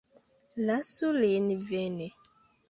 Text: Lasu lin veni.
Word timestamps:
Lasu 0.65 1.07
lin 1.19 1.47
veni. 1.69 2.07